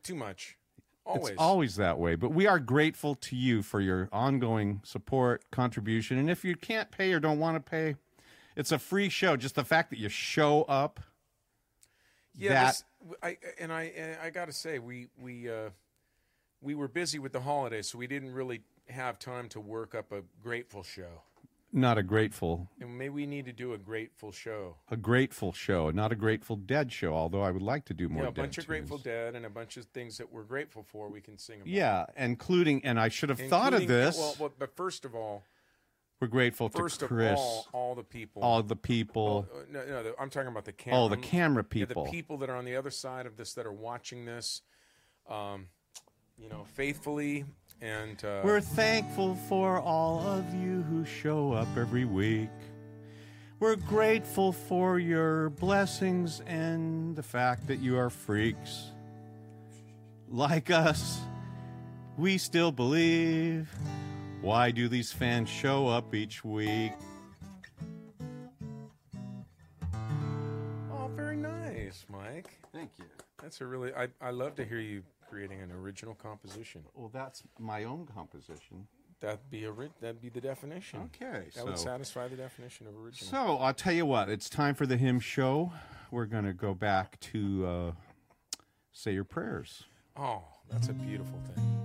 [0.02, 0.56] too much.
[1.04, 1.30] Always.
[1.30, 2.14] It's always that way.
[2.14, 6.16] But we are grateful to you for your ongoing support, contribution.
[6.18, 7.96] And if you can't pay or don't want to pay,
[8.56, 9.36] it's a free show.
[9.36, 11.00] Just the fact that you show up.
[12.36, 12.50] yeah.
[12.52, 12.84] that- this-
[13.22, 15.70] I and I and I got to say we we uh,
[16.62, 20.12] we were busy with the holidays, so we didn't really have time to work up
[20.12, 21.22] a grateful show.
[21.74, 24.76] Not a grateful, And maybe we need to do a grateful show.
[24.90, 27.14] a grateful show, not a Grateful Dead show.
[27.14, 28.24] Although I would like to do more.
[28.24, 28.98] yeah, a bunch of Grateful.
[28.98, 31.08] Dead and a bunch of things that we're grateful for.
[31.08, 31.68] We can sing about.
[31.68, 34.18] Yeah, including, and I should have thought of this.
[34.18, 35.44] Well, well, but first of all,
[36.20, 38.42] We're grateful first to of Chris, all, all the people.
[38.42, 39.48] all the people.
[39.50, 41.00] Oh, uh, no, no, the- I'm talking about the camera.
[41.00, 42.04] Oh, the camera Yeah, people.
[42.04, 44.60] the people that are on the other side of this that are watching this,
[45.26, 45.68] um,
[46.38, 47.44] you know, faithfully.
[47.80, 52.50] And uh, we're thankful for all of you who show up every week.
[53.58, 58.90] We're grateful for your blessings and the fact that you are freaks.
[60.28, 61.20] Like us,
[62.16, 63.68] we still believe.
[64.40, 66.92] Why do these fans show up each week?
[70.90, 72.58] Oh, very nice, Mike.
[72.72, 73.04] Thank you.
[73.40, 75.02] That's a really, I, I love to hear you
[75.32, 76.82] creating an original composition.
[76.94, 78.86] Well, that's my own composition.
[79.20, 81.08] That'd be a ri- that'd be the definition.
[81.22, 83.30] Okay, That would satisfy the definition of original.
[83.30, 85.72] So I'll tell you what, it's time for the hymn show.
[86.10, 87.92] We're going to go back to uh,
[88.92, 89.84] say your prayers.
[90.18, 91.78] oh, that's a beautiful thing.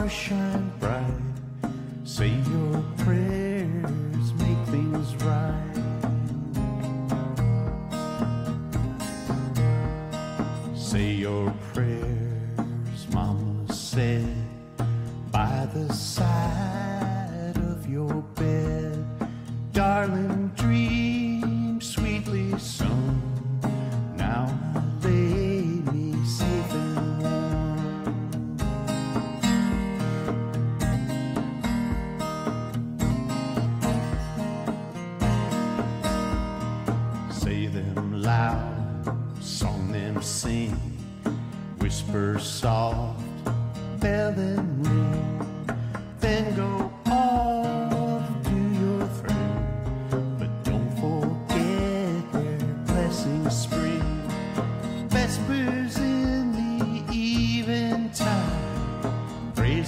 [0.00, 0.79] Moon,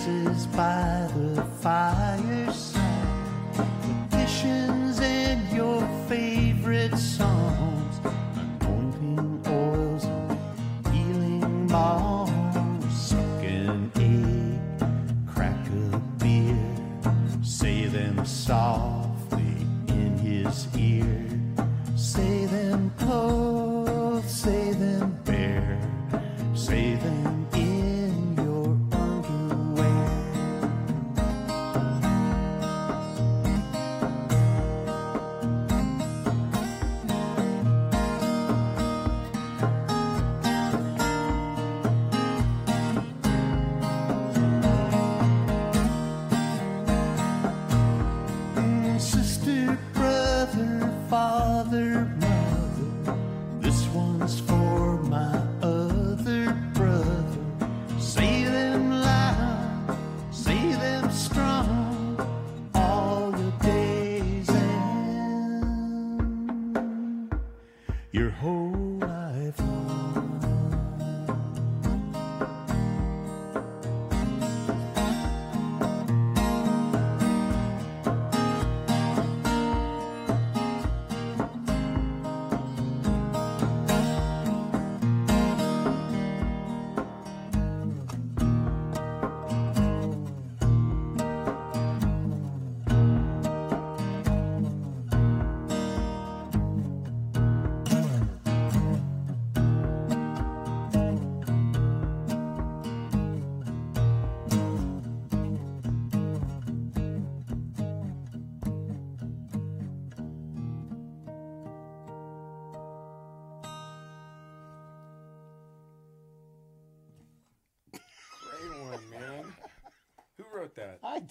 [0.02, 2.80] praises by the fireside
[3.54, 4.71] traditions and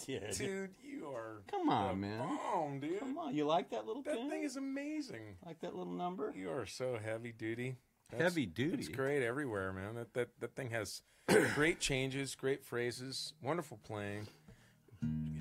[0.05, 0.31] did.
[0.37, 1.41] Dude, you are.
[1.49, 2.19] Come on, man.
[2.19, 2.99] Bomb, dude.
[2.99, 4.29] Come on, you like that little That thing?
[4.29, 5.37] thing is amazing.
[5.45, 6.33] like that little number?
[6.35, 7.75] You are so heavy duty.
[8.17, 8.77] Heavy duty?
[8.79, 9.95] It's great everywhere, man.
[9.95, 11.01] That that that thing has
[11.55, 14.27] great changes, great phrases, wonderful playing.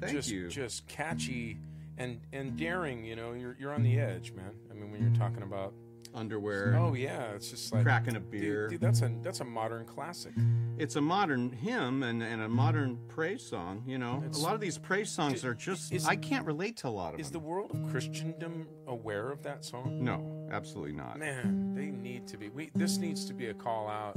[0.00, 0.48] Thank just, you.
[0.48, 1.58] Just catchy
[1.98, 3.04] and and daring.
[3.04, 4.52] You know, you're you're on the edge, man.
[4.70, 5.74] I mean, when you're talking about
[6.14, 6.76] Underwear.
[6.78, 8.68] oh yeah, it's just like Cracking a beer.
[8.68, 10.32] Dude, that's a that's a modern classic.
[10.78, 13.82] It's a modern hymn and, and a modern praise song.
[13.86, 15.92] You know, a lot of these praise songs are just.
[15.92, 17.20] is- I can't relate to a lot of them.
[17.20, 20.02] Is the world of Christendom aware of that song?
[20.02, 21.18] no, absolutely not.
[21.18, 22.48] Man, they need to be.
[22.48, 24.16] We this needs to be a call out.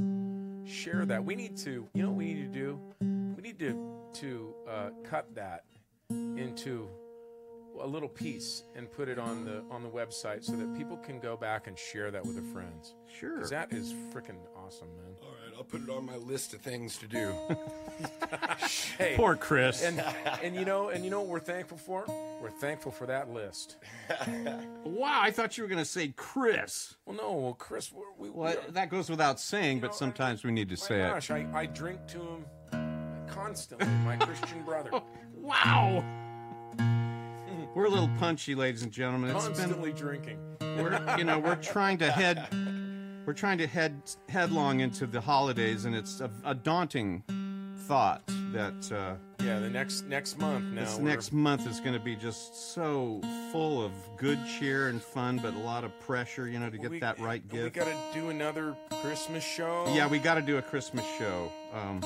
[0.66, 1.24] Share that.
[1.24, 1.88] We need to.
[1.94, 2.80] You know what we need to do?
[3.02, 5.66] We need to to uh, cut that
[6.10, 6.88] into
[7.82, 11.20] a little piece and put it on the on the website so that people can
[11.20, 12.94] go back and share that with their friends.
[13.20, 13.40] Sure.
[13.40, 15.16] 'Cause that is freaking awesome, man.
[15.22, 17.34] All right, I'll put it on my list of things to do.
[18.98, 19.84] Hey, Poor Chris.
[19.84, 20.00] and
[20.44, 22.06] and you know and you know what we're thankful for?
[22.42, 23.78] We're thankful for that list.
[24.84, 26.96] wow, I thought you were going to say Chris.
[27.06, 29.94] Well, no, well, Chris, we're, we, we Well, are- that goes without saying, but know,
[29.98, 34.64] sometimes we need to my say gosh, I, I drink to him constantly, my Christian
[34.64, 34.90] brother.
[34.94, 35.04] it.
[35.36, 36.04] Wow.
[37.76, 39.36] We're a little punchy, ladies and gentlemen.
[39.36, 40.38] It's been Constantly drinking.
[40.62, 42.48] we're you know we're trying to head
[43.26, 44.00] we're trying to head
[44.30, 47.24] headlong into the holidays, and it's a, a daunting
[47.88, 48.22] thought
[48.52, 50.82] that uh, Yeah, the next next month now.
[50.82, 53.20] this next month is going to be just so
[53.52, 56.92] full of good cheer and fun, but a lot of pressure, you know, to get
[56.92, 57.64] we- that right gift.
[57.64, 59.92] We got to do another Christmas show.
[59.96, 61.52] yeah, we got to do a Christmas show.
[61.74, 62.02] Um,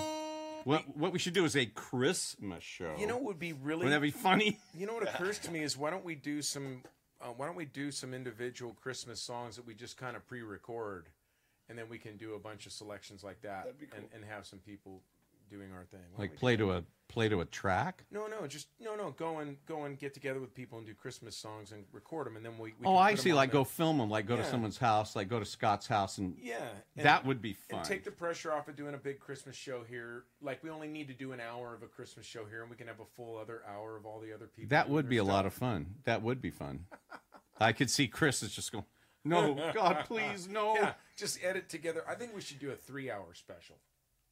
[0.63, 2.95] what what we should do is a Christmas show.
[2.97, 4.59] You know what would be really wouldn't that be funny?
[4.75, 6.83] You know what occurs to me is why don't we do some
[7.21, 11.07] uh, why don't we do some individual Christmas songs that we just kind of pre-record,
[11.69, 14.25] and then we can do a bunch of selections like that, That'd be and, and
[14.25, 15.01] have some people
[15.49, 15.99] doing our thing.
[16.15, 18.03] Why Like play to a play to a track.
[18.11, 19.11] No, no, just no, no.
[19.11, 22.35] Go and go and get together with people and do Christmas songs and record them,
[22.35, 22.73] and then we.
[22.79, 23.33] we Oh, I see.
[23.33, 24.09] Like the- go film them.
[24.09, 25.15] Like go to someone's house.
[25.15, 26.57] Like go to Scott's house, and Yeah,
[26.95, 27.79] and- that would be fun.
[27.79, 30.23] And take the pressure off of doing a big Christmas show here.
[30.41, 32.75] Like we only need to do an hour of a Christmas show here, and we
[32.75, 34.69] can have a full other hour of all the other people.
[34.69, 35.95] That would be a lot of fun.
[36.03, 36.85] That would be fun.
[37.59, 38.85] I could see Chris is just going,
[39.25, 40.75] no, God, please, no.
[40.79, 42.03] Yeah, just edit together.
[42.07, 43.77] I think we should do a three-hour special.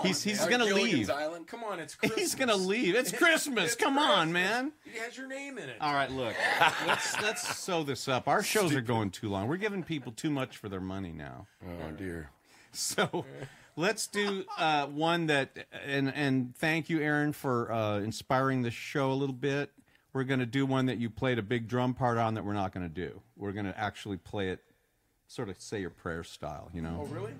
[0.00, 0.50] Come on, He's he's man.
[0.50, 1.10] gonna Gilligan's leave.
[1.10, 1.46] Island.
[1.46, 2.20] Come on, it's Christmas.
[2.20, 2.94] He's gonna leave.
[2.94, 3.72] It's Christmas.
[3.72, 4.72] It's Come on, man.
[4.86, 5.76] It has your name in it.
[5.80, 6.34] All right, look.
[6.86, 8.26] Let's let's sew this up.
[8.28, 9.46] Our shows are going too long.
[9.48, 11.46] We're giving people too much for their money now.
[11.64, 12.30] Oh dear.
[12.72, 13.24] So
[13.76, 19.12] let's do uh, one that and and thank you, Aaron, for uh, inspiring the show
[19.12, 19.70] a little bit.
[20.12, 22.52] We're going to do one that you played a big drum part on that we're
[22.52, 23.20] not going to do.
[23.36, 24.58] We're going to actually play it,
[25.28, 27.02] sort of say your prayer style, you know.
[27.02, 27.32] Oh, really?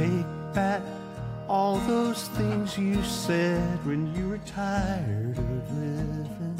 [0.00, 0.80] Take back
[1.46, 6.56] all those things you said when you were tired of living.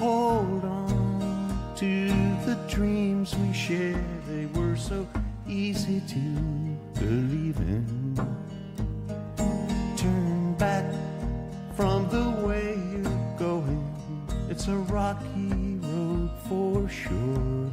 [0.00, 2.08] Hold on to
[2.46, 5.06] the dreams we shared, they were so
[5.46, 6.18] easy to
[6.98, 8.16] believe in.
[9.96, 10.92] Turn back
[11.76, 13.88] from the way you're going,
[14.50, 17.70] it's a rocky road for sure.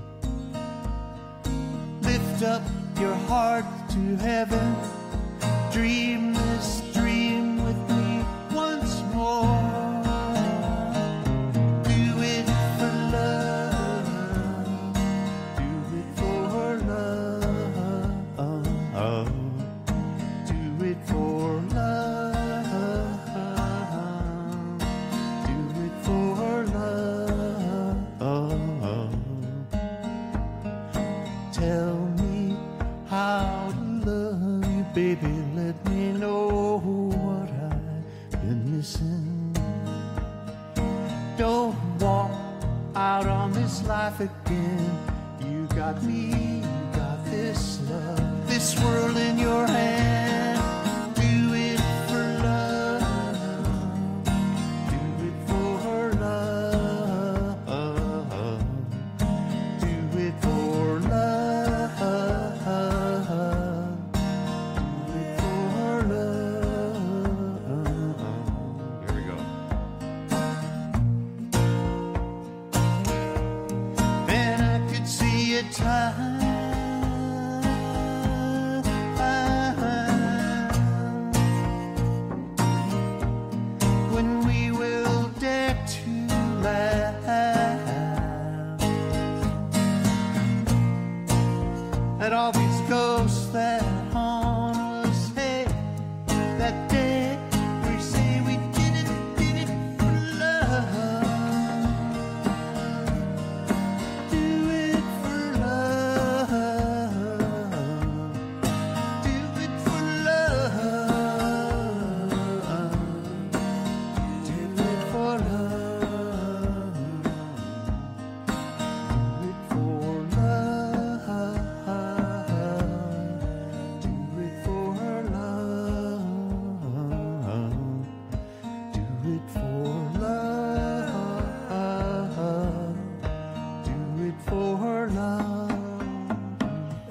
[2.04, 2.62] Lift up
[3.00, 4.76] your heart to heaven.
[5.72, 6.83] Dream this
[44.20, 45.00] life again.
[45.40, 46.33] You got me,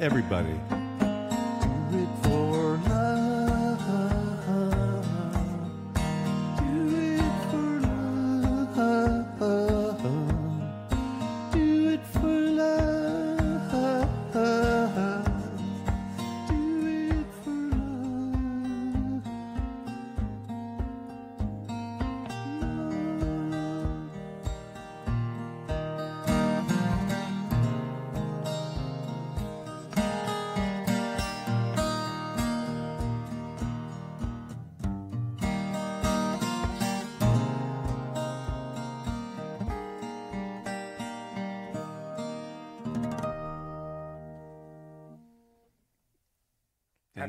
[0.02, 0.61] Everybody.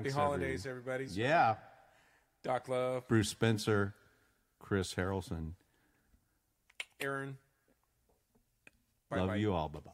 [0.03, 1.05] Happy holidays, everybody.
[1.05, 1.55] Yeah.
[2.43, 3.95] Doc Love, Bruce Spencer,
[4.59, 5.53] Chris Harrelson.
[6.99, 7.37] Aaron.
[9.09, 9.35] Love Bye-bye.
[9.35, 9.69] you all.
[9.69, 9.91] Bye bye.